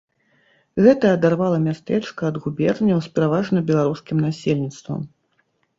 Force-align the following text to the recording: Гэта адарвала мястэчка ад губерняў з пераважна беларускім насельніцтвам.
Гэта 0.85 1.11
адарвала 1.17 1.59
мястэчка 1.67 2.21
ад 2.33 2.41
губерняў 2.47 2.97
з 3.09 3.15
пераважна 3.19 3.57
беларускім 3.73 4.17
насельніцтвам. 4.31 5.11